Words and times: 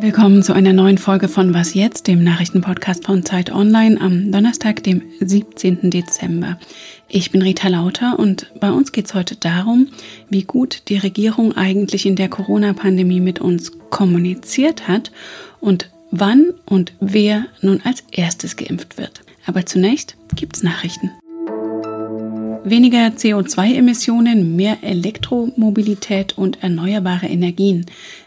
Willkommen 0.00 0.42
zu 0.42 0.54
einer 0.54 0.72
neuen 0.72 0.98
Folge 0.98 1.28
von 1.28 1.54
Was 1.54 1.74
jetzt, 1.74 2.08
dem 2.08 2.24
Nachrichtenpodcast 2.24 3.06
von 3.06 3.24
Zeit 3.24 3.52
Online 3.52 4.00
am 4.00 4.32
Donnerstag, 4.32 4.82
dem 4.82 5.02
17. 5.20 5.90
Dezember. 5.90 6.58
Ich 7.06 7.30
bin 7.30 7.42
Rita 7.42 7.68
Lauter 7.68 8.18
und 8.18 8.52
bei 8.58 8.72
uns 8.72 8.90
geht 8.90 9.06
es 9.06 9.14
heute 9.14 9.36
darum, 9.36 9.86
wie 10.30 10.42
gut 10.42 10.82
die 10.88 10.98
Regierung 10.98 11.56
eigentlich 11.56 12.04
in 12.04 12.16
der 12.16 12.28
Corona-Pandemie 12.28 13.20
mit 13.20 13.40
uns 13.40 13.70
kommuniziert 13.90 14.88
hat 14.88 15.12
und 15.60 15.92
wann 16.10 16.54
und 16.64 16.92
wer 16.98 17.46
nun 17.62 17.82
als 17.84 18.02
erstes 18.10 18.56
geimpft 18.56 18.98
wird. 18.98 19.20
Aber 19.46 19.64
zunächst 19.64 20.16
gibt's 20.34 20.64
Nachrichten. 20.64 21.12
Weniger 22.68 23.12
CO2-Emissionen, 23.16 24.56
mehr 24.56 24.78
Elektromobilität 24.82 26.36
und 26.36 26.64
erneuerbare 26.64 27.26
Energien. 27.26 27.86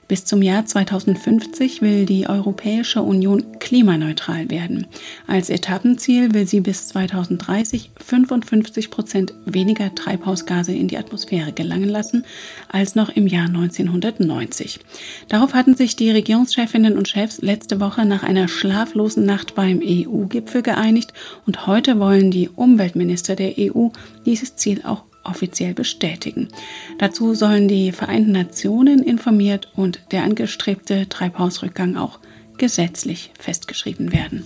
Bis 0.10 0.26
zum 0.26 0.42
Jahr 0.42 0.66
2050 0.66 1.84
will 1.84 2.08
die 2.08 2.28
Europäische 2.28 3.04
Union 3.04 3.60
klimaneutral 3.60 4.50
werden. 4.50 4.88
Als 5.28 5.52
Etappenziel 5.52 6.34
will 6.34 6.48
sie 6.48 6.62
bis 6.62 6.88
2030 6.88 7.92
55 7.96 8.90
Prozent 8.90 9.36
weniger 9.46 9.94
Treibhausgase 9.94 10.74
in 10.74 10.88
die 10.88 10.98
Atmosphäre 10.98 11.54
gelangen 11.54 11.90
lassen 11.90 12.26
als 12.70 12.96
noch 12.96 13.10
im 13.10 13.28
Jahr 13.28 13.50
1990. 13.50 14.80
Darauf 15.28 15.54
hatten 15.54 15.76
sich 15.76 15.96
die 15.96 16.10
Regierungschefinnen 16.10 16.98
und 16.98 17.08
Chefs 17.08 17.40
letzte 17.44 17.80
Woche 17.80 18.04
nach 18.04 18.24
einer 18.24 18.48
schlaflosen 18.48 19.28
Nacht 19.28 19.54
beim 19.54 19.80
EU-Gipfel 19.80 20.64
geeinigt 20.64 21.14
und 21.46 21.68
heute 21.68 22.00
wollen 22.00 22.32
die 22.32 22.50
Umweltminister 22.50 23.36
der 23.36 23.54
EU 23.60 23.90
dieses 24.26 24.56
Ziel 24.56 24.82
auch 24.84 25.04
offiziell 25.24 25.74
bestätigen. 25.74 26.50
Dazu 26.98 27.34
sollen 27.34 27.68
die 27.68 27.92
Vereinten 27.92 28.32
Nationen 28.32 29.04
informiert 29.04 29.72
und 29.76 30.00
der 30.12 30.24
angestrebte 30.24 31.08
Treibhausrückgang 31.10 31.98
auch 31.98 32.20
gesetzlich 32.58 33.32
festgeschrieben 33.40 34.12
werden. 34.12 34.44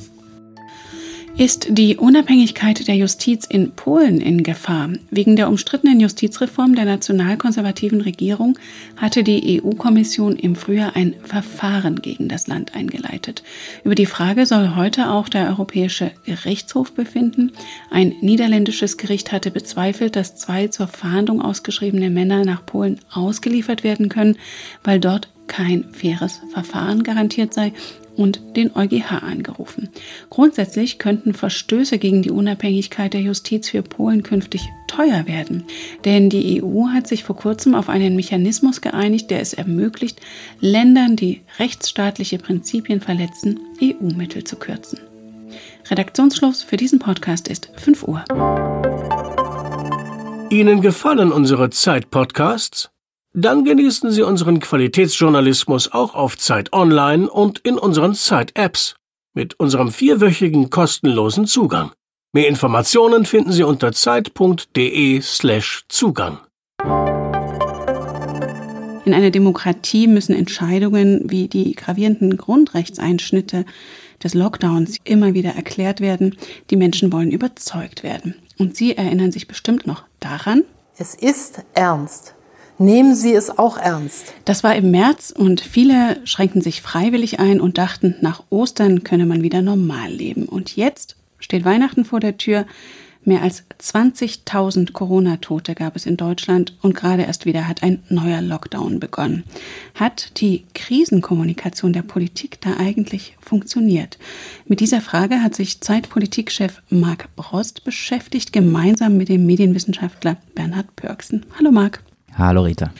Ist 1.35 1.65
die 1.71 1.97
Unabhängigkeit 1.97 2.87
der 2.87 2.95
Justiz 2.95 3.47
in 3.47 3.71
Polen 3.71 4.21
in 4.21 4.43
Gefahr? 4.43 4.89
Wegen 5.09 5.35
der 5.35 5.49
umstrittenen 5.49 5.99
Justizreform 5.99 6.75
der 6.75 6.85
nationalkonservativen 6.85 8.01
Regierung 8.01 8.59
hatte 8.97 9.23
die 9.23 9.59
EU-Kommission 9.59 10.35
im 10.35 10.55
Frühjahr 10.55 10.95
ein 10.95 11.15
Verfahren 11.23 12.03
gegen 12.03 12.29
das 12.29 12.45
Land 12.45 12.75
eingeleitet. 12.75 13.41
Über 13.83 13.95
die 13.95 14.05
Frage 14.05 14.45
soll 14.45 14.75
heute 14.75 15.09
auch 15.09 15.27
der 15.27 15.47
Europäische 15.47 16.11
Gerichtshof 16.23 16.93
befinden. 16.93 17.51
Ein 17.89 18.13
niederländisches 18.21 18.97
Gericht 18.97 19.31
hatte 19.31 19.49
bezweifelt, 19.49 20.15
dass 20.15 20.35
zwei 20.35 20.67
zur 20.67 20.87
Fahndung 20.87 21.41
ausgeschriebene 21.41 22.11
Männer 22.11 22.45
nach 22.45 22.63
Polen 22.63 22.99
ausgeliefert 23.11 23.83
werden 23.83 24.07
können, 24.07 24.37
weil 24.83 24.99
dort 24.99 25.29
kein 25.47 25.85
faires 25.93 26.41
Verfahren 26.53 27.03
garantiert 27.03 27.55
sei 27.55 27.73
und 28.15 28.41
den 28.55 28.75
EuGH 28.75 29.23
angerufen. 29.23 29.89
Grundsätzlich 30.29 30.99
könnten 30.99 31.33
Verstöße 31.33 31.97
gegen 31.97 32.21
die 32.21 32.31
Unabhängigkeit 32.31 33.13
der 33.13 33.21
Justiz 33.21 33.69
für 33.69 33.81
Polen 33.81 34.23
künftig 34.23 34.69
teuer 34.87 35.27
werden, 35.27 35.63
denn 36.05 36.29
die 36.29 36.61
EU 36.61 36.87
hat 36.87 37.07
sich 37.07 37.23
vor 37.23 37.35
kurzem 37.35 37.75
auf 37.75 37.89
einen 37.89 38.15
Mechanismus 38.15 38.81
geeinigt, 38.81 39.31
der 39.31 39.41
es 39.41 39.53
ermöglicht, 39.53 40.21
Ländern, 40.59 41.15
die 41.15 41.41
rechtsstaatliche 41.59 42.37
Prinzipien 42.37 43.01
verletzen, 43.01 43.59
EU-Mittel 43.81 44.43
zu 44.43 44.55
kürzen. 44.55 44.99
Redaktionsschluss 45.89 46.63
für 46.63 46.77
diesen 46.77 46.99
Podcast 46.99 47.47
ist 47.47 47.69
5 47.75 48.03
Uhr. 48.03 48.23
Ihnen 50.49 50.81
gefallen 50.81 51.31
unsere 51.31 51.71
Zeit-Podcasts? 51.71 52.92
Dann 53.35 53.65
genießen 53.65 54.11
Sie 54.11 54.21
unseren 54.21 54.59
Qualitätsjournalismus 54.59 55.91
auch 55.91 56.13
auf 56.13 56.37
Zeit 56.37 56.71
Online 56.71 57.27
und 57.27 57.57
in 57.59 57.79
unseren 57.79 58.13
Zeit-Apps 58.13 58.93
mit 59.33 59.59
unserem 59.59 59.89
vierwöchigen 59.89 60.69
kostenlosen 60.69 61.47
Zugang. 61.47 61.93
Mehr 62.31 62.47
Informationen 62.47 63.25
finden 63.25 63.51
Sie 63.51 63.63
unter 63.63 63.91
zeit.de/zugang. 63.91 66.37
In 69.05 69.13
einer 69.15 69.31
Demokratie 69.31 70.07
müssen 70.07 70.35
Entscheidungen 70.35 71.23
wie 71.25 71.47
die 71.47 71.73
gravierenden 71.73 72.37
Grundrechtseinschnitte 72.37 73.65
des 74.23 74.35
Lockdowns 74.35 74.97
immer 75.05 75.33
wieder 75.33 75.55
erklärt 75.55 76.01
werden. 76.01 76.37
Die 76.69 76.77
Menschen 76.77 77.11
wollen 77.11 77.31
überzeugt 77.31 78.03
werden. 78.03 78.35
Und 78.59 78.77
Sie 78.77 78.95
erinnern 78.95 79.31
sich 79.31 79.47
bestimmt 79.47 79.87
noch 79.87 80.03
daran. 80.19 80.65
Es 80.99 81.15
ist 81.15 81.63
ernst 81.73 82.35
nehmen 82.77 83.15
Sie 83.15 83.33
es 83.33 83.57
auch 83.57 83.77
ernst. 83.77 84.33
Das 84.45 84.63
war 84.63 84.75
im 84.75 84.91
März 84.91 85.33
und 85.35 85.61
viele 85.61 86.17
schränkten 86.25 86.61
sich 86.61 86.81
freiwillig 86.81 87.39
ein 87.39 87.61
und 87.61 87.77
dachten, 87.77 88.15
nach 88.21 88.43
Ostern 88.49 89.03
könne 89.03 89.25
man 89.25 89.41
wieder 89.41 89.61
normal 89.61 90.11
leben. 90.11 90.45
Und 90.45 90.75
jetzt 90.75 91.15
steht 91.39 91.65
Weihnachten 91.65 92.05
vor 92.05 92.19
der 92.19 92.37
Tür. 92.37 92.65
Mehr 93.25 93.41
als 93.41 93.63
20.000 93.81 94.91
Corona-Tote 94.91 95.75
gab 95.75 95.95
es 95.95 96.05
in 96.05 96.17
Deutschland 96.17 96.77
und 96.81 96.93
gerade 96.93 97.23
erst 97.23 97.45
wieder 97.45 97.69
hat 97.69 97.81
ein 97.81 98.03
neuer 98.09 98.41
Lockdown 98.41 98.99
begonnen. 98.99 99.45
Hat 99.95 100.41
die 100.41 100.65
Krisenkommunikation 100.73 101.93
der 101.93 102.01
Politik 102.01 102.59
da 102.59 102.75
eigentlich 102.77 103.37
funktioniert? 103.39 104.17
Mit 104.65 104.81
dieser 104.81 104.99
Frage 104.99 105.41
hat 105.41 105.55
sich 105.55 105.79
Zeitpolitikchef 105.79 106.81
Marc 106.89 107.33
Brost 107.37 107.85
beschäftigt, 107.85 108.51
gemeinsam 108.51 109.15
mit 109.15 109.29
dem 109.29 109.45
Medienwissenschaftler 109.45 110.35
Bernhard 110.53 110.93
Pörksen. 110.97 111.45
Hallo 111.57 111.71
Marc. 111.71 112.02
Hallo 112.37 112.63
Rita. 112.63 112.91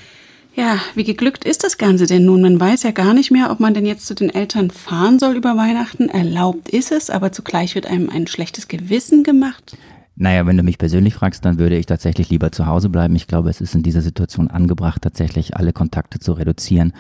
Ja, 0.56 0.78
wie 0.94 1.04
geglückt 1.04 1.46
ist 1.46 1.64
das 1.64 1.80
Ganze 1.80 2.06
denn 2.06 2.26
nun? 2.26 2.42
Man 2.42 2.60
weiß 2.60 2.84
ja 2.84 2.92
gar 2.92 3.16
nicht 3.16 3.32
mehr, 3.32 3.50
ob 3.50 3.60
man 3.60 3.74
denn 3.74 3.88
jetzt 3.88 4.06
zu 4.06 4.14
den 4.14 4.30
Eltern 4.30 4.70
fahren 4.70 5.18
soll 5.18 5.36
über 5.36 5.58
Weihnachten. 5.58 6.10
Erlaubt 6.10 6.70
ist 6.70 6.92
es, 6.92 7.10
aber 7.10 7.32
zugleich 7.32 7.74
wird 7.74 7.88
einem 7.88 8.10
ein 8.10 8.28
schlechtes 8.28 8.68
Gewissen 8.68 9.24
gemacht. 9.24 9.76
Naja, 10.16 10.46
wenn 10.46 10.58
du 10.58 10.62
mich 10.62 10.78
persönlich 10.78 11.16
fragst, 11.16 11.44
dann 11.44 11.58
würde 11.58 11.76
ich 11.76 11.88
tatsächlich 11.88 12.30
lieber 12.30 12.52
zu 12.52 12.68
Hause 12.68 12.90
bleiben. 12.90 13.16
Ich 13.16 13.26
glaube, 13.26 13.50
es 13.50 13.62
ist 13.62 13.74
in 13.74 13.82
dieser 13.82 14.02
Situation 14.02 14.48
angebracht, 14.48 15.02
tatsächlich 15.02 15.58
alle 15.58 15.74
Kontakte 15.74 16.20
zu 16.20 16.34
reduzieren 16.34 16.94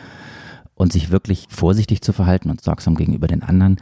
und 0.75 0.91
sich 0.91 1.11
wirklich 1.11 1.45
vorsichtig 1.49 2.01
zu 2.01 2.13
verhalten 2.13 2.49
und 2.49 2.61
sorgsam 2.61 2.95
gegenüber 2.95 3.27
den 3.27 3.43
anderen. 3.43 3.77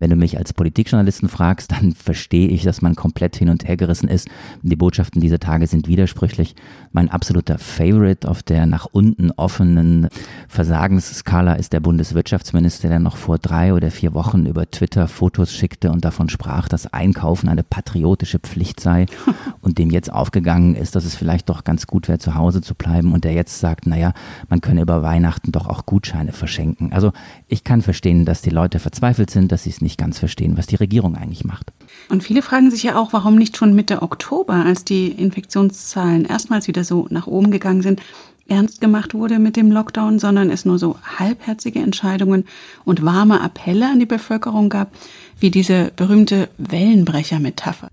Wenn 0.00 0.10
du 0.10 0.16
mich 0.16 0.38
als 0.38 0.52
Politikjournalisten 0.52 1.28
fragst, 1.28 1.72
dann 1.72 1.92
verstehe 1.96 2.48
ich, 2.48 2.62
dass 2.62 2.82
man 2.82 2.96
komplett 2.96 3.36
hin 3.36 3.48
und 3.48 3.66
her 3.66 3.76
gerissen 3.76 4.08
ist. 4.08 4.28
Die 4.62 4.76
Botschaften 4.76 5.20
dieser 5.20 5.38
Tage 5.38 5.66
sind 5.66 5.86
widersprüchlich. 5.86 6.56
Mein 6.92 7.08
absoluter 7.08 7.58
Favorite 7.58 8.28
auf 8.28 8.42
der 8.42 8.66
nach 8.66 8.86
unten 8.90 9.30
offenen 9.32 10.08
Versagensskala 10.48 11.54
ist 11.54 11.72
der 11.72 11.80
Bundeswirtschaftsminister, 11.80 12.88
der 12.88 12.98
noch 12.98 13.16
vor 13.16 13.38
drei 13.38 13.72
oder 13.72 13.90
vier 13.90 14.14
Wochen 14.14 14.46
über 14.46 14.70
Twitter 14.70 15.06
Fotos 15.08 15.52
schickte 15.52 15.92
und 15.92 16.04
davon 16.04 16.28
sprach, 16.28 16.68
dass 16.68 16.92
Einkaufen 16.92 17.48
eine 17.48 17.62
patriotische 17.62 18.40
Pflicht 18.40 18.80
sei 18.80 19.06
und 19.60 19.78
dem 19.78 19.90
jetzt 19.90 20.12
aufgegangen 20.12 20.74
ist, 20.74 20.96
dass 20.96 21.04
es 21.04 21.14
vielleicht 21.14 21.48
doch 21.48 21.62
ganz 21.62 21.86
gut 21.86 22.08
wäre, 22.08 22.18
zu 22.18 22.34
Hause 22.34 22.62
zu 22.62 22.74
bleiben 22.74 23.12
und 23.12 23.24
der 23.24 23.32
jetzt 23.32 23.60
sagt, 23.60 23.86
naja, 23.86 24.12
man 24.48 24.60
könne 24.60 24.82
über 24.82 25.02
Weihnachten 25.02 25.52
doch 25.52 25.68
auch 25.68 25.86
Gutscheine 25.86 26.31
verschenken. 26.32 26.92
Also 26.92 27.12
ich 27.48 27.64
kann 27.64 27.82
verstehen, 27.82 28.24
dass 28.24 28.42
die 28.42 28.50
Leute 28.50 28.78
verzweifelt 28.78 29.30
sind, 29.30 29.52
dass 29.52 29.64
sie 29.64 29.70
es 29.70 29.80
nicht 29.80 29.98
ganz 29.98 30.18
verstehen, 30.18 30.56
was 30.56 30.66
die 30.66 30.76
Regierung 30.76 31.16
eigentlich 31.16 31.44
macht. 31.44 31.72
Und 32.08 32.22
viele 32.22 32.42
fragen 32.42 32.70
sich 32.70 32.82
ja 32.82 32.96
auch, 32.96 33.12
warum 33.12 33.36
nicht 33.36 33.56
schon 33.56 33.74
Mitte 33.74 34.02
Oktober, 34.02 34.54
als 34.54 34.84
die 34.84 35.08
Infektionszahlen 35.08 36.24
erstmals 36.24 36.68
wieder 36.68 36.84
so 36.84 37.06
nach 37.10 37.26
oben 37.26 37.50
gegangen 37.50 37.82
sind, 37.82 38.02
ernst 38.48 38.80
gemacht 38.80 39.14
wurde 39.14 39.38
mit 39.38 39.56
dem 39.56 39.70
Lockdown, 39.70 40.18
sondern 40.18 40.50
es 40.50 40.64
nur 40.64 40.78
so 40.78 40.96
halbherzige 41.18 41.78
Entscheidungen 41.78 42.44
und 42.84 43.04
warme 43.04 43.40
Appelle 43.40 43.86
an 43.86 44.00
die 44.00 44.06
Bevölkerung 44.06 44.68
gab, 44.68 44.92
wie 45.38 45.50
diese 45.50 45.92
berühmte 45.96 46.48
Wellenbrecher-Metapher. 46.58 47.88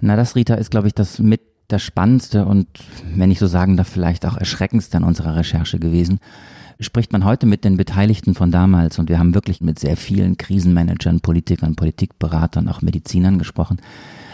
Na, 0.00 0.16
das, 0.16 0.34
Rita, 0.34 0.54
ist, 0.54 0.70
glaube 0.70 0.88
ich, 0.88 0.94
das 0.94 1.18
mit 1.18 1.40
das 1.68 1.82
Spannendste 1.82 2.46
und, 2.46 2.66
wenn 3.14 3.30
ich 3.30 3.38
so 3.38 3.46
sagen 3.46 3.76
darf, 3.76 3.88
vielleicht 3.88 4.24
auch 4.24 4.36
Erschreckendste 4.36 4.96
an 4.96 5.04
unserer 5.04 5.36
Recherche 5.36 5.78
gewesen 5.78 6.18
spricht 6.80 7.12
man 7.12 7.24
heute 7.24 7.46
mit 7.46 7.64
den 7.64 7.76
Beteiligten 7.76 8.34
von 8.34 8.50
damals 8.50 8.98
und 8.98 9.08
wir 9.08 9.18
haben 9.18 9.34
wirklich 9.34 9.60
mit 9.60 9.78
sehr 9.78 9.96
vielen 9.96 10.36
Krisenmanagern, 10.36 11.20
Politikern, 11.20 11.74
Politikberatern, 11.74 12.68
auch 12.68 12.82
Medizinern 12.82 13.38
gesprochen, 13.38 13.80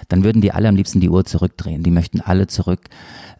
dann 0.08 0.24
würden 0.24 0.42
die 0.42 0.52
alle 0.52 0.68
am 0.68 0.76
liebsten 0.76 1.00
die 1.00 1.08
Uhr 1.08 1.24
zurückdrehen. 1.24 1.82
Die 1.82 1.90
möchten 1.90 2.20
alle 2.20 2.46
zurück 2.46 2.80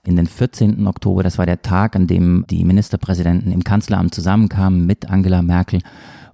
in 0.04 0.16
den 0.16 0.26
14. 0.26 0.86
Oktober. 0.86 1.22
Das 1.22 1.38
war 1.38 1.46
der 1.46 1.62
Tag, 1.62 1.96
an 1.96 2.06
dem 2.06 2.46
die 2.48 2.64
Ministerpräsidenten 2.64 3.52
im 3.52 3.64
Kanzleramt 3.64 4.14
zusammenkamen 4.14 4.86
mit 4.86 5.10
Angela 5.10 5.42
Merkel. 5.42 5.80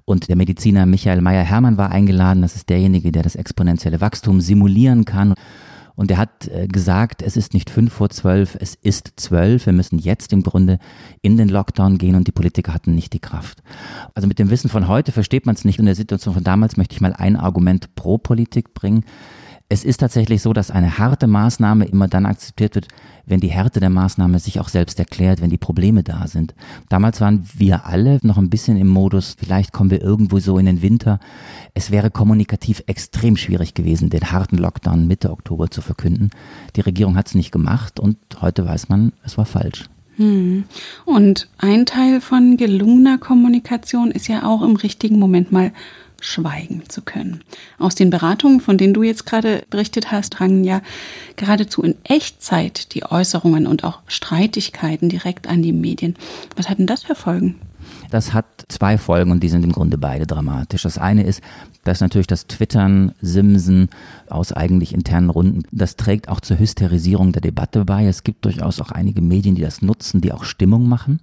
Und 0.04 0.28
der 0.28 0.36
Mediziner 0.36 0.86
Michael 0.86 1.20
Meyer-Hermann 1.20 1.76
war 1.76 1.90
eingeladen. 1.90 2.42
Das 2.42 2.56
ist 2.56 2.68
derjenige, 2.68 3.12
der 3.12 3.22
das 3.22 3.36
exponentielle 3.36 4.00
Wachstum 4.00 4.40
simulieren 4.40 5.04
kann. 5.04 5.34
Und 6.00 6.10
er 6.10 6.16
hat 6.16 6.48
äh, 6.48 6.66
gesagt, 6.66 7.20
es 7.20 7.36
ist 7.36 7.52
nicht 7.52 7.68
fünf 7.68 7.92
vor 7.92 8.08
zwölf, 8.08 8.56
es 8.58 8.74
ist 8.74 9.12
zwölf. 9.16 9.66
Wir 9.66 9.74
müssen 9.74 9.98
jetzt 9.98 10.32
im 10.32 10.42
Grunde 10.42 10.78
in 11.20 11.36
den 11.36 11.50
Lockdown 11.50 11.98
gehen 11.98 12.14
und 12.14 12.26
die 12.26 12.32
Politiker 12.32 12.72
hatten 12.72 12.94
nicht 12.94 13.12
die 13.12 13.18
Kraft. 13.18 13.62
Also 14.14 14.26
mit 14.26 14.38
dem 14.38 14.48
Wissen 14.48 14.70
von 14.70 14.88
heute 14.88 15.12
versteht 15.12 15.44
man 15.44 15.56
es 15.56 15.66
nicht. 15.66 15.78
In 15.78 15.84
der 15.84 15.94
Situation 15.94 16.32
von 16.32 16.42
damals 16.42 16.78
möchte 16.78 16.94
ich 16.94 17.02
mal 17.02 17.12
ein 17.12 17.36
Argument 17.36 17.94
pro 17.96 18.16
Politik 18.16 18.72
bringen. 18.72 19.04
Es 19.72 19.84
ist 19.84 19.98
tatsächlich 19.98 20.42
so, 20.42 20.52
dass 20.52 20.72
eine 20.72 20.98
harte 20.98 21.28
Maßnahme 21.28 21.84
immer 21.84 22.08
dann 22.08 22.26
akzeptiert 22.26 22.74
wird, 22.74 22.88
wenn 23.24 23.38
die 23.38 23.52
Härte 23.52 23.78
der 23.78 23.88
Maßnahme 23.88 24.40
sich 24.40 24.58
auch 24.58 24.68
selbst 24.68 24.98
erklärt, 24.98 25.40
wenn 25.40 25.50
die 25.50 25.58
Probleme 25.58 26.02
da 26.02 26.26
sind. 26.26 26.56
Damals 26.88 27.20
waren 27.20 27.48
wir 27.54 27.86
alle 27.86 28.18
noch 28.22 28.36
ein 28.36 28.50
bisschen 28.50 28.76
im 28.76 28.88
Modus, 28.88 29.36
vielleicht 29.38 29.72
kommen 29.72 29.92
wir 29.92 30.02
irgendwo 30.02 30.40
so 30.40 30.58
in 30.58 30.66
den 30.66 30.82
Winter. 30.82 31.20
Es 31.72 31.92
wäre 31.92 32.10
kommunikativ 32.10 32.82
extrem 32.88 33.36
schwierig 33.36 33.74
gewesen, 33.74 34.10
den 34.10 34.32
harten 34.32 34.58
Lockdown 34.58 35.06
Mitte 35.06 35.30
Oktober 35.30 35.70
zu 35.70 35.82
verkünden. 35.82 36.30
Die 36.74 36.80
Regierung 36.80 37.16
hat 37.16 37.28
es 37.28 37.36
nicht 37.36 37.52
gemacht 37.52 38.00
und 38.00 38.16
heute 38.40 38.66
weiß 38.66 38.88
man, 38.88 39.12
es 39.22 39.38
war 39.38 39.46
falsch. 39.46 39.88
Hm. 40.16 40.64
Und 41.04 41.48
ein 41.58 41.86
Teil 41.86 42.20
von 42.20 42.56
gelungener 42.56 43.18
Kommunikation 43.18 44.10
ist 44.10 44.26
ja 44.26 44.42
auch 44.42 44.62
im 44.62 44.74
richtigen 44.74 45.20
Moment 45.20 45.52
mal 45.52 45.70
schweigen 46.20 46.82
zu 46.88 47.02
können. 47.02 47.42
Aus 47.78 47.94
den 47.94 48.10
Beratungen, 48.10 48.60
von 48.60 48.78
denen 48.78 48.94
du 48.94 49.02
jetzt 49.02 49.26
gerade 49.26 49.64
berichtet 49.70 50.12
hast, 50.12 50.30
drangen 50.30 50.64
ja 50.64 50.82
geradezu 51.36 51.82
in 51.82 51.96
Echtzeit 52.04 52.94
die 52.94 53.04
Äußerungen 53.04 53.66
und 53.66 53.84
auch 53.84 54.00
Streitigkeiten 54.06 55.08
direkt 55.08 55.48
an 55.48 55.62
die 55.62 55.72
Medien. 55.72 56.16
Was 56.56 56.68
hatten 56.68 56.86
das 56.86 57.04
für 57.04 57.14
Folgen? 57.14 57.56
Das 58.10 58.32
hat 58.32 58.46
zwei 58.68 58.98
Folgen 58.98 59.30
und 59.30 59.42
die 59.42 59.48
sind 59.48 59.64
im 59.64 59.72
Grunde 59.72 59.98
beide 59.98 60.26
dramatisch. 60.26 60.82
Das 60.82 60.98
eine 60.98 61.24
ist, 61.24 61.42
dass 61.84 62.00
natürlich 62.00 62.26
das 62.26 62.46
Twittern, 62.46 63.12
Simsen 63.20 63.88
aus 64.28 64.52
eigentlich 64.52 64.92
internen 64.92 65.30
Runden, 65.30 65.62
das 65.70 65.96
trägt 65.96 66.28
auch 66.28 66.40
zur 66.40 66.58
Hysterisierung 66.58 67.32
der 67.32 67.42
Debatte 67.42 67.84
bei. 67.84 68.06
Es 68.06 68.24
gibt 68.24 68.44
durchaus 68.44 68.80
auch 68.80 68.90
einige 68.90 69.22
Medien, 69.22 69.54
die 69.54 69.62
das 69.62 69.82
nutzen, 69.82 70.20
die 70.20 70.32
auch 70.32 70.44
Stimmung 70.44 70.88
machen. 70.88 71.20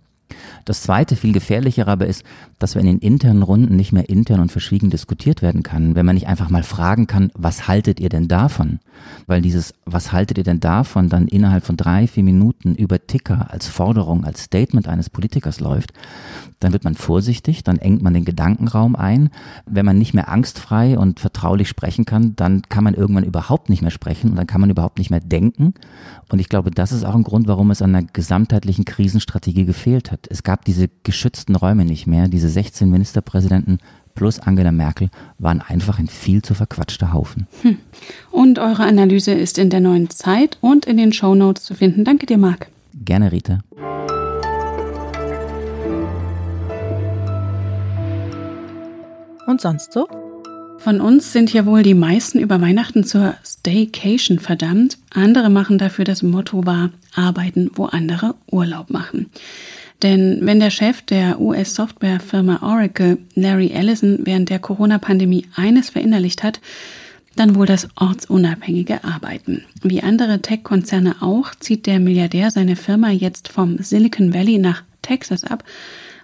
Das 0.66 0.82
zweite, 0.82 1.16
viel 1.16 1.32
gefährlichere 1.32 1.90
aber 1.90 2.08
ist, 2.08 2.24
dass 2.60 2.76
wenn 2.76 2.88
in 2.88 3.00
internen 3.00 3.44
Runden 3.44 3.76
nicht 3.76 3.94
mehr 3.94 4.10
intern 4.10 4.40
und 4.40 4.52
verschwiegen 4.52 4.90
diskutiert 4.90 5.42
werden 5.42 5.64
kann, 5.64 5.96
wenn 5.96 6.06
man 6.06 6.16
nicht 6.16 6.28
einfach 6.28 6.50
mal 6.50 6.64
fragen 6.64 7.08
kann, 7.08 7.32
was 7.36 7.68
haltet 7.68 8.00
ihr 8.00 8.10
denn 8.10 8.28
davon? 8.28 8.80
Weil 9.28 9.42
dieses, 9.42 9.74
was 9.86 10.12
haltet 10.12 10.38
ihr 10.38 10.44
denn 10.44 10.60
davon, 10.60 11.10
dann 11.10 11.28
innerhalb 11.28 11.66
von 11.66 11.78
drei, 11.78 12.08
vier 12.08 12.24
Minuten 12.24 12.76
über 12.76 13.06
Ticker 13.06 13.48
als 13.52 13.68
Forderung, 13.68 14.26
als 14.26 14.44
Statement 14.44 14.88
eines 14.88 15.10
Politikers 15.10 15.60
läuft, 15.60 15.94
dann 16.60 16.74
wird 16.74 16.84
man 16.84 16.96
vorsichtig, 16.96 17.64
dann 17.64 17.78
engt 17.78 18.02
man 18.02 18.14
den 18.14 18.26
Gedankenraum 18.26 18.96
ein. 18.96 19.30
Wenn 19.66 19.86
man 19.86 19.98
nicht 19.98 20.16
mehr 20.16 20.30
angstfrei 20.30 20.98
und 20.98 21.20
vertraulich 21.20 21.70
sprechen 21.70 22.06
kann, 22.06 22.36
dann 22.36 22.64
kann 22.64 22.84
man 22.84 22.96
irgendwann 22.96 23.24
überhaupt 23.24 23.70
nicht 23.70 23.84
mehr 23.84 23.92
sprechen 23.92 24.32
und 24.32 24.38
dann 24.38 24.48
kann 24.48 24.62
man 24.62 24.72
überhaupt 24.72 24.98
nicht 24.98 25.12
mehr 25.12 25.20
denken. 25.20 25.76
Und 26.30 26.40
ich 26.40 26.50
glaube, 26.50 26.72
das 26.72 26.92
ist 26.92 27.04
auch 27.04 27.16
ein 27.16 27.24
Grund, 27.24 27.48
warum 27.48 27.70
es 27.70 27.82
an 27.82 27.96
einer 27.96 28.08
gesamtheitlichen 28.12 28.86
Krisenstrategie 28.86 29.66
gefehlt 29.66 30.12
hat. 30.12 30.17
Es 30.30 30.44
gab 30.44 30.66
diese 30.66 30.90
geschützten 31.04 31.56
Räume 31.56 31.86
nicht 31.86 32.08
mehr. 32.08 32.28
Diese 32.28 32.50
16 32.50 32.90
Ministerpräsidenten 32.90 33.80
plus 34.16 34.40
Angela 34.40 34.72
Merkel 34.72 35.10
waren 35.38 35.62
einfach 35.62 36.00
ein 36.00 36.08
viel 36.08 36.42
zu 36.42 36.56
verquatschter 36.56 37.14
Haufen. 37.14 37.48
Hm. 37.62 37.78
Und 38.32 38.58
eure 38.58 38.84
Analyse 38.84 39.32
ist 39.32 39.60
in 39.60 39.70
der 39.70 39.80
neuen 39.80 40.10
Zeit 40.10 40.58
und 40.60 40.86
in 40.86 40.98
den 40.98 41.14
Show 41.14 41.36
Notes 41.36 41.64
zu 41.64 41.76
finden. 41.76 42.04
Danke 42.04 42.26
dir, 42.26 42.38
Marc. 42.38 42.68
Gerne, 43.06 43.32
Rita. 43.32 43.60
Und 49.46 49.62
sonst 49.62 49.94
so? 49.94 50.08
Von 50.80 51.02
uns 51.02 51.34
sind 51.34 51.52
ja 51.54 51.66
wohl 51.66 51.84
die 51.84 51.94
meisten 51.94 52.40
über 52.40 52.62
Weihnachten 52.62 53.04
zur 53.04 53.36
Staycation 53.46 54.40
verdammt. 54.40 54.98
Andere 55.10 55.50
machen 55.50 55.78
dafür 55.78 56.06
das 56.06 56.22
Motto 56.24 56.66
wahr, 56.66 56.92
arbeiten, 57.16 57.72
wo 57.74 57.86
andere 57.86 58.36
Urlaub 58.52 58.90
machen. 58.90 59.30
Denn 60.04 60.40
wenn 60.42 60.60
der 60.60 60.70
Chef 60.70 61.02
der 61.02 61.42
US-Softwarefirma 61.42 62.62
Oracle, 62.62 63.18
Larry 63.34 63.72
Ellison, 63.72 64.20
während 64.24 64.50
der 64.50 64.60
Corona-Pandemie 64.60 65.48
eines 65.56 65.90
verinnerlicht 65.90 66.44
hat, 66.44 66.60
dann 67.36 67.56
wohl 67.56 67.66
das 67.66 67.88
ortsunabhängige 67.96 69.04
Arbeiten. 69.04 69.64
Wie 69.82 70.02
andere 70.02 70.42
Tech-Konzerne 70.42 71.18
auch, 71.22 71.54
zieht 71.56 71.86
der 71.86 72.00
Milliardär 72.00 72.52
seine 72.52 72.76
Firma 72.76 73.10
jetzt 73.10 73.48
vom 73.48 73.78
Silicon 73.80 74.34
Valley 74.34 74.58
nach 74.58 74.84
Texas 75.02 75.44
ab, 75.44 75.64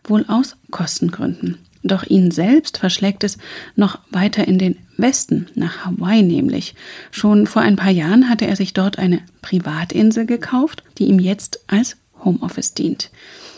wohl 0.03 0.25
aus 0.27 0.55
Kostengründen. 0.71 1.57
Doch 1.83 2.03
ihn 2.03 2.31
selbst 2.31 2.77
verschlägt 2.77 3.23
es 3.23 3.37
noch 3.75 3.99
weiter 4.09 4.47
in 4.47 4.57
den 4.57 4.77
Westen, 4.97 5.47
nach 5.55 5.85
Hawaii 5.85 6.23
nämlich. 6.23 6.75
Schon 7.11 7.45
vor 7.45 7.61
ein 7.61 7.75
paar 7.75 7.91
Jahren 7.91 8.29
hatte 8.29 8.47
er 8.47 8.55
sich 8.55 8.73
dort 8.73 8.97
eine 8.97 9.19
Privatinsel 9.41 10.25
gekauft, 10.25 10.83
die 10.97 11.05
ihm 11.05 11.19
jetzt 11.19 11.59
als 11.67 11.97
Homeoffice 12.23 12.73
dient. 12.73 13.11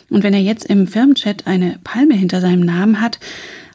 Und 0.10 0.24
wenn 0.24 0.34
er 0.34 0.42
jetzt 0.42 0.66
im 0.66 0.88
Firmenchat 0.88 1.48
eine 1.48 1.80
Palme 1.84 2.16
hinter 2.16 2.42
seinem 2.42 2.62
Namen 2.62 3.02
hat, 3.02 3.20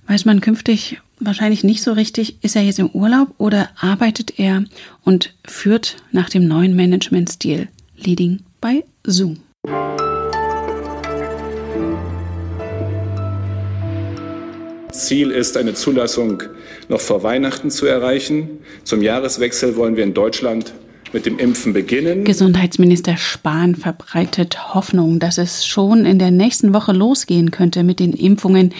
weiß 0.06 0.24
man 0.24 0.40
künftig 0.40 1.00
wahrscheinlich 1.18 1.64
nicht 1.64 1.82
so 1.82 1.92
richtig, 1.92 2.42
ist 2.42 2.56
er 2.56 2.62
jetzt 2.62 2.78
im 2.78 2.90
Urlaub 2.90 3.28
oder 3.38 3.68
arbeitet 3.78 4.38
er 4.38 4.64
und 5.04 5.34
führt 5.46 5.96
nach 6.12 6.30
dem 6.30 6.46
neuen 6.46 6.74
Managementstil 6.74 7.68
Leading 7.96 8.40
by 8.60 8.84
Zoom. 9.04 9.38
Ziel 14.92 15.30
ist, 15.30 15.56
eine 15.56 15.74
Zulassung 15.74 16.42
noch 16.88 17.00
vor 17.00 17.22
Weihnachten 17.22 17.70
zu 17.70 17.86
erreichen. 17.86 18.58
Zum 18.84 19.02
Jahreswechsel 19.02 19.76
wollen 19.76 19.96
wir 19.96 20.04
in 20.04 20.14
Deutschland 20.14 20.72
mit 21.12 21.26
dem 21.26 21.38
Impfen 21.38 21.72
beginnen. 21.72 22.24
Gesundheitsminister 22.24 23.16
Spahn 23.16 23.74
verbreitet 23.74 24.74
Hoffnung, 24.74 25.18
dass 25.18 25.38
es 25.38 25.66
schon 25.66 26.06
in 26.06 26.18
der 26.18 26.30
nächsten 26.30 26.72
Woche 26.72 26.92
losgehen 26.92 27.50
könnte 27.50 27.82
mit 27.82 28.00
den 28.00 28.12
Impfungen 28.12 28.72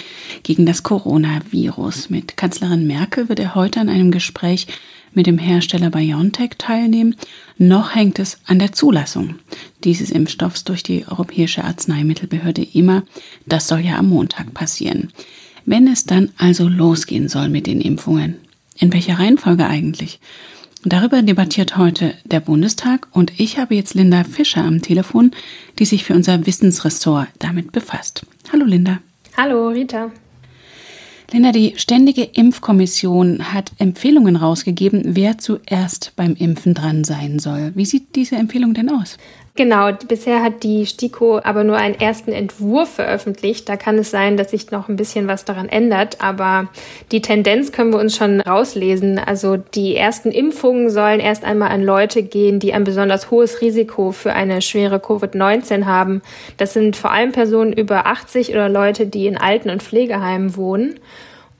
gegen 0.42 0.66
das 0.66 0.82
Coronavirus. 0.82 2.10
Mit 2.10 2.36
Kanzlerin 2.36 2.86
Merkel 2.86 3.28
wird 3.28 3.40
er 3.40 3.54
heute 3.54 3.80
an 3.80 3.88
einem 3.88 4.10
Gespräch 4.10 4.66
mit 5.12 5.26
dem 5.26 5.38
Hersteller 5.38 5.90
BioNTech 5.90 6.50
teilnehmen. 6.58 7.16
Noch 7.58 7.94
hängt 7.94 8.18
es 8.18 8.38
an 8.46 8.58
der 8.58 8.72
Zulassung 8.72 9.36
dieses 9.82 10.10
Impfstoffs 10.10 10.64
durch 10.64 10.82
die 10.82 11.04
Europäische 11.08 11.64
Arzneimittelbehörde 11.64 12.66
immer. 12.72 13.02
Das 13.46 13.66
soll 13.66 13.80
ja 13.80 13.98
am 13.98 14.08
Montag 14.08 14.54
passieren. 14.54 15.12
Wenn 15.66 15.88
es 15.88 16.04
dann 16.04 16.30
also 16.38 16.68
losgehen 16.68 17.28
soll 17.28 17.48
mit 17.48 17.66
den 17.66 17.80
Impfungen, 17.80 18.36
in 18.78 18.92
welcher 18.92 19.18
Reihenfolge 19.18 19.66
eigentlich? 19.66 20.20
Darüber 20.84 21.20
debattiert 21.20 21.76
heute 21.76 22.14
der 22.24 22.40
Bundestag 22.40 23.08
und 23.12 23.38
ich 23.38 23.58
habe 23.58 23.74
jetzt 23.74 23.92
Linda 23.92 24.24
Fischer 24.24 24.64
am 24.64 24.80
Telefon, 24.80 25.32
die 25.78 25.84
sich 25.84 26.04
für 26.04 26.14
unser 26.14 26.46
Wissensressort 26.46 27.28
damit 27.38 27.70
befasst. 27.70 28.24
Hallo 28.50 28.64
Linda. 28.64 28.98
Hallo 29.36 29.68
Rita. 29.68 30.10
Linda, 31.32 31.52
die 31.52 31.74
Ständige 31.76 32.22
Impfkommission 32.22 33.52
hat 33.52 33.72
Empfehlungen 33.78 34.36
rausgegeben, 34.36 35.02
wer 35.04 35.36
zuerst 35.36 36.12
beim 36.16 36.34
Impfen 36.34 36.72
dran 36.72 37.04
sein 37.04 37.38
soll. 37.38 37.72
Wie 37.74 37.84
sieht 37.84 38.16
diese 38.16 38.36
Empfehlung 38.36 38.72
denn 38.72 38.90
aus? 38.90 39.18
Genau, 39.60 39.92
bisher 39.92 40.42
hat 40.42 40.62
die 40.62 40.86
STIKO 40.86 41.38
aber 41.44 41.64
nur 41.64 41.76
einen 41.76 42.00
ersten 42.00 42.32
Entwurf 42.32 42.94
veröffentlicht. 42.94 43.68
Da 43.68 43.76
kann 43.76 43.98
es 43.98 44.10
sein, 44.10 44.38
dass 44.38 44.52
sich 44.52 44.70
noch 44.70 44.88
ein 44.88 44.96
bisschen 44.96 45.28
was 45.28 45.44
daran 45.44 45.68
ändert, 45.68 46.16
aber 46.22 46.70
die 47.12 47.20
Tendenz 47.20 47.70
können 47.70 47.92
wir 47.92 48.00
uns 48.00 48.16
schon 48.16 48.40
rauslesen. 48.40 49.18
Also 49.18 49.58
die 49.58 49.96
ersten 49.96 50.30
Impfungen 50.30 50.88
sollen 50.88 51.20
erst 51.20 51.44
einmal 51.44 51.68
an 51.72 51.82
Leute 51.82 52.22
gehen, 52.22 52.58
die 52.58 52.72
ein 52.72 52.84
besonders 52.84 53.30
hohes 53.30 53.60
Risiko 53.60 54.12
für 54.12 54.32
eine 54.32 54.62
schwere 54.62 54.96
Covid-19 54.96 55.84
haben. 55.84 56.22
Das 56.56 56.72
sind 56.72 56.96
vor 56.96 57.12
allem 57.12 57.32
Personen 57.32 57.74
über 57.74 58.06
80 58.06 58.52
oder 58.52 58.70
Leute, 58.70 59.04
die 59.08 59.26
in 59.26 59.36
Alten- 59.36 59.68
und 59.68 59.82
Pflegeheimen 59.82 60.56
wohnen. 60.56 60.98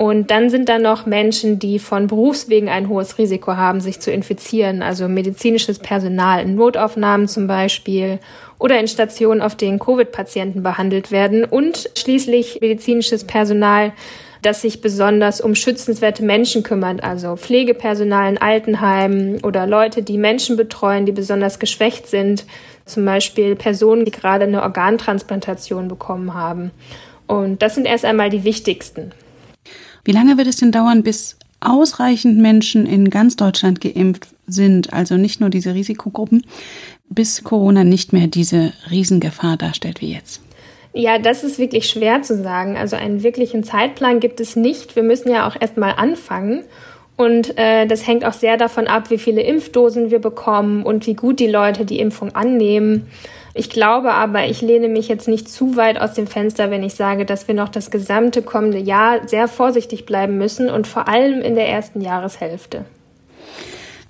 Und 0.01 0.31
dann 0.31 0.49
sind 0.49 0.71
da 0.71 0.79
noch 0.79 1.05
Menschen, 1.05 1.59
die 1.59 1.79
von 1.79 2.07
Berufswegen 2.07 2.71
ein 2.71 2.89
hohes 2.89 3.19
Risiko 3.19 3.57
haben, 3.57 3.83
sich 3.83 4.01
zu 4.01 4.11
infizieren, 4.11 4.81
also 4.81 5.09
medizinisches 5.09 5.79
Personal 5.79 6.43
in 6.43 6.55
Notaufnahmen 6.55 7.29
zum 7.29 7.47
Beispiel 7.47 8.19
oder 8.59 8.81
in 8.81 8.89
Stationen, 8.89 9.43
auf 9.43 9.57
denen 9.57 9.79
Covid-Patienten 9.79 10.63
behandelt 10.63 11.11
werden 11.11 11.45
und 11.45 11.91
schließlich 11.99 12.63
medizinisches 12.63 13.25
Personal, 13.25 13.93
das 14.41 14.63
sich 14.63 14.81
besonders 14.81 15.43
um 15.43 15.55
schützenswerte 15.55 16.25
Menschen 16.25 16.63
kümmert, 16.63 17.05
also 17.05 17.37
Pflegepersonal 17.37 18.31
in 18.31 18.39
Altenheimen 18.39 19.45
oder 19.45 19.67
Leute, 19.67 20.03
die 20.03 20.17
Menschen 20.17 20.57
betreuen, 20.57 21.05
die 21.05 21.13
besonders 21.13 21.59
geschwächt 21.59 22.07
sind, 22.07 22.47
zum 22.87 23.05
Beispiel 23.05 23.55
Personen, 23.55 24.07
die 24.07 24.13
gerade 24.13 24.47
eine 24.47 24.63
Organtransplantation 24.63 25.89
bekommen 25.89 26.33
haben. 26.33 26.71
Und 27.27 27.61
das 27.61 27.75
sind 27.75 27.85
erst 27.85 28.07
einmal 28.07 28.31
die 28.31 28.45
wichtigsten. 28.45 29.13
Wie 30.11 30.15
lange 30.17 30.37
wird 30.37 30.49
es 30.49 30.57
denn 30.57 30.73
dauern, 30.73 31.05
bis 31.05 31.37
ausreichend 31.61 32.37
Menschen 32.37 32.85
in 32.85 33.11
ganz 33.11 33.37
Deutschland 33.37 33.81
geimpft 33.81 34.27
sind, 34.49 34.93
also 34.93 35.17
nicht 35.17 35.41
nur 35.41 35.51
diese 35.51 35.73
Risikogruppen, 35.73 36.45
bis 37.09 37.45
Corona 37.45 37.85
nicht 37.85 38.13
mehr 38.13 38.27
diese 38.27 38.73
Riesengefahr 38.91 39.57
darstellt 39.57 40.01
wie 40.01 40.13
jetzt? 40.13 40.43
Ja, 40.95 41.21
das 41.21 41.45
ist 41.45 41.61
wirklich 41.61 41.89
schwer 41.89 42.23
zu 42.23 42.43
sagen. 42.43 42.77
Also 42.77 42.97
einen 42.97 43.23
wirklichen 43.23 43.63
Zeitplan 43.63 44.19
gibt 44.19 44.41
es 44.41 44.57
nicht. 44.57 44.97
Wir 44.97 45.05
müssen 45.05 45.31
ja 45.31 45.47
auch 45.47 45.55
erst 45.61 45.77
mal 45.77 45.93
anfangen. 45.93 46.65
Und 47.17 47.57
äh, 47.57 47.87
das 47.87 48.05
hängt 48.05 48.25
auch 48.25 48.33
sehr 48.33 48.57
davon 48.57 48.89
ab, 48.89 49.11
wie 49.11 49.19
viele 49.19 49.43
Impfdosen 49.43 50.11
wir 50.11 50.19
bekommen 50.19 50.83
und 50.83 51.07
wie 51.07 51.15
gut 51.15 51.39
die 51.39 51.47
Leute 51.47 51.85
die 51.85 52.01
Impfung 52.01 52.35
annehmen. 52.35 53.07
Ich 53.53 53.69
glaube 53.69 54.13
aber, 54.13 54.47
ich 54.47 54.61
lehne 54.61 54.89
mich 54.89 55.09
jetzt 55.09 55.27
nicht 55.27 55.49
zu 55.49 55.77
weit 55.77 56.01
aus 56.01 56.15
dem 56.15 56.27
Fenster, 56.27 56.71
wenn 56.71 56.85
ich 56.85 56.95
sage, 56.95 57.25
dass 57.25 57.49
wir 57.49 57.55
noch 57.55 57.69
das 57.69 57.91
gesamte 57.91 58.43
kommende 58.43 58.79
Jahr 58.79 59.27
sehr 59.27 59.49
vorsichtig 59.49 60.07
bleiben 60.07 60.39
müssen 60.39 60.71
und 60.71 60.87
vor 60.87 61.09
allem 61.09 61.43
in 61.43 61.57
der 61.57 61.69
ersten 61.69 62.01
Jahreshälfte. 62.01 62.85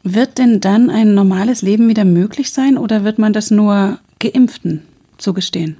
Wird 0.02 0.38
denn 0.38 0.60
dann 0.60 0.90
ein 0.90 1.14
normales 1.14 1.62
Leben 1.62 1.88
wieder 1.88 2.04
möglich 2.04 2.52
sein 2.52 2.78
oder 2.78 3.04
wird 3.04 3.18
man 3.18 3.32
das 3.32 3.50
nur 3.50 3.98
Geimpften 4.18 4.82
zugestehen? 5.18 5.76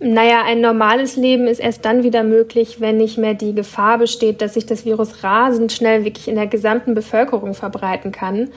Naja, 0.00 0.42
ein 0.44 0.60
normales 0.60 1.16
Leben 1.16 1.46
ist 1.46 1.60
erst 1.60 1.84
dann 1.84 2.02
wieder 2.02 2.24
möglich, 2.24 2.80
wenn 2.80 2.96
nicht 2.96 3.16
mehr 3.16 3.34
die 3.34 3.54
Gefahr 3.54 3.98
besteht, 3.98 4.42
dass 4.42 4.54
sich 4.54 4.66
das 4.66 4.84
Virus 4.84 5.22
rasend 5.22 5.72
schnell 5.72 6.04
wirklich 6.04 6.28
in 6.28 6.34
der 6.34 6.46
gesamten 6.46 6.94
Bevölkerung 6.94 7.54
verbreiten 7.54 8.12
kann. 8.12 8.48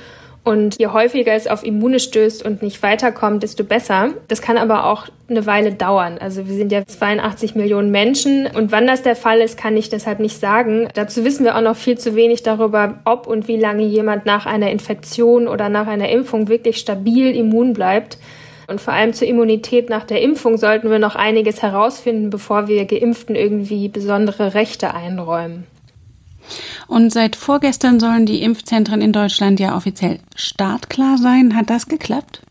Und 0.47 0.79
je 0.79 0.87
häufiger 0.87 1.33
es 1.33 1.45
auf 1.45 1.65
Immune 1.65 1.99
stößt 1.99 2.45
und 2.45 2.61
nicht 2.61 2.81
weiterkommt, 2.81 3.43
desto 3.43 3.65
besser. 3.65 4.11
Das 4.29 4.41
kann 4.41 4.57
aber 4.57 4.85
auch 4.85 5.07
eine 5.29 5.45
Weile 5.45 5.73
dauern. 5.73 6.17
Also 6.19 6.47
wir 6.47 6.55
sind 6.55 6.71
ja 6.71 6.85
82 6.85 7.55
Millionen 7.55 7.91
Menschen 7.91 8.47
und 8.55 8.71
wann 8.71 8.87
das 8.87 9.01
der 9.01 9.17
Fall 9.17 9.41
ist, 9.41 9.57
kann 9.57 9.75
ich 9.75 9.89
deshalb 9.89 10.21
nicht 10.21 10.39
sagen. 10.39 10.87
Dazu 10.93 11.25
wissen 11.25 11.43
wir 11.43 11.57
auch 11.57 11.61
noch 11.61 11.75
viel 11.75 11.97
zu 11.97 12.15
wenig 12.15 12.43
darüber, 12.43 12.99
ob 13.03 13.27
und 13.27 13.49
wie 13.49 13.57
lange 13.57 13.83
jemand 13.83 14.25
nach 14.25 14.45
einer 14.45 14.71
Infektion 14.71 15.49
oder 15.49 15.67
nach 15.67 15.87
einer 15.87 16.07
Impfung 16.07 16.47
wirklich 16.47 16.77
stabil 16.77 17.35
immun 17.35 17.73
bleibt. 17.73 18.17
Und 18.67 18.79
vor 18.79 18.93
allem 18.93 19.11
zur 19.11 19.27
Immunität 19.27 19.89
nach 19.89 20.05
der 20.05 20.21
Impfung 20.21 20.57
sollten 20.57 20.89
wir 20.89 20.99
noch 20.99 21.15
einiges 21.15 21.61
herausfinden, 21.61 22.29
bevor 22.29 22.69
wir 22.69 22.85
Geimpften 22.85 23.35
irgendwie 23.35 23.89
besondere 23.89 24.53
Rechte 24.53 24.93
einräumen. 24.93 25.67
Und 26.87 27.11
seit 27.11 27.35
vorgestern 27.35 27.99
sollen 27.99 28.25
die 28.25 28.41
Impfzentren 28.43 29.01
in 29.01 29.11
Deutschland 29.11 29.59
ja 29.59 29.75
offiziell 29.75 30.19
startklar 30.35 31.17
sein. 31.17 31.55
Hat 31.55 31.69
das 31.69 31.87
geklappt? 31.87 32.41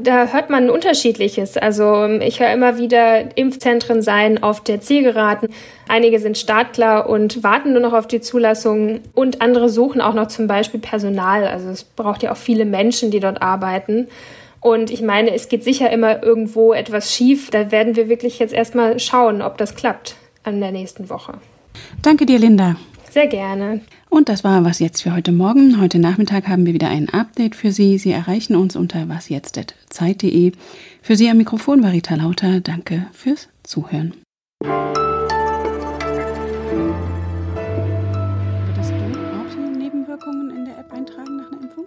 Da 0.00 0.26
hört 0.26 0.48
man 0.48 0.70
unterschiedliches. 0.70 1.56
Also 1.56 2.06
ich 2.06 2.38
höre 2.38 2.52
immer 2.52 2.78
wieder, 2.78 3.36
Impfzentren 3.36 4.00
seien 4.00 4.40
auf 4.40 4.62
der 4.62 4.80
Zielgeraden. 4.80 5.48
Einige 5.88 6.20
sind 6.20 6.38
startklar 6.38 7.10
und 7.10 7.42
warten 7.42 7.72
nur 7.72 7.82
noch 7.82 7.94
auf 7.94 8.06
die 8.06 8.20
Zulassung 8.20 9.00
und 9.14 9.42
andere 9.42 9.68
suchen 9.68 10.00
auch 10.00 10.14
noch 10.14 10.28
zum 10.28 10.46
Beispiel 10.46 10.78
Personal. 10.78 11.48
Also 11.48 11.68
es 11.70 11.82
braucht 11.82 12.22
ja 12.22 12.30
auch 12.30 12.36
viele 12.36 12.64
Menschen, 12.64 13.10
die 13.10 13.18
dort 13.18 13.42
arbeiten. 13.42 14.06
Und 14.60 14.90
ich 14.90 15.02
meine, 15.02 15.34
es 15.34 15.48
geht 15.48 15.64
sicher 15.64 15.90
immer 15.90 16.22
irgendwo 16.22 16.72
etwas 16.72 17.12
schief. 17.12 17.50
Da 17.50 17.72
werden 17.72 17.96
wir 17.96 18.08
wirklich 18.08 18.38
jetzt 18.38 18.54
erstmal 18.54 19.00
schauen, 19.00 19.42
ob 19.42 19.58
das 19.58 19.74
klappt 19.74 20.14
an 20.44 20.60
der 20.60 20.70
nächsten 20.70 21.10
Woche. 21.10 21.34
Danke 22.02 22.24
dir, 22.24 22.38
Linda. 22.38 22.76
Sehr 23.10 23.26
gerne. 23.26 23.80
Und 24.10 24.28
das 24.28 24.44
war 24.44 24.64
was 24.64 24.78
jetzt 24.78 25.02
für 25.02 25.14
heute 25.14 25.32
Morgen. 25.32 25.80
Heute 25.80 25.98
Nachmittag 25.98 26.46
haben 26.46 26.66
wir 26.66 26.74
wieder 26.74 26.88
ein 26.88 27.08
Update 27.08 27.56
für 27.56 27.72
Sie. 27.72 27.98
Sie 27.98 28.12
erreichen 28.12 28.54
uns 28.54 28.76
unter 28.76 29.08
wasjetzt.zeit.de. 29.08 30.52
Für 31.02 31.16
Sie 31.16 31.28
am 31.30 31.38
Mikrofon 31.38 31.82
war 31.82 31.92
Rita 31.92 32.14
Lauter. 32.16 32.60
Danke 32.60 33.06
fürs 33.12 33.48
Zuhören. 33.62 34.14
Würdest 38.66 38.90
du 38.90 38.96
auch 38.96 39.78
Nebenwirkungen 39.78 40.50
in 40.56 40.64
der 40.66 40.78
App 40.78 40.92
eintragen 40.92 41.36
nach 41.36 41.50
einer 41.50 41.62
Impfung? 41.62 41.86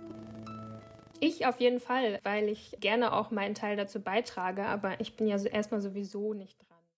Ich 1.19 1.45
auf 1.45 1.59
jeden 1.59 1.79
Fall, 1.79 2.19
weil 2.23 2.49
ich 2.49 2.77
gerne 2.79 3.13
auch 3.13 3.29
meinen 3.29 3.53
Teil 3.53 3.77
dazu 3.77 3.99
beitrage, 3.99 4.65
aber 4.65 4.99
ich 4.99 5.15
bin 5.15 5.27
ja 5.27 5.37
erstmal 5.37 5.81
sowieso 5.81 6.33
nicht 6.33 6.57
dran. 6.59 6.70